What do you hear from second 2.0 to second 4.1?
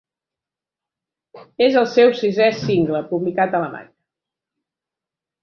sisè single publicat a Alemanya.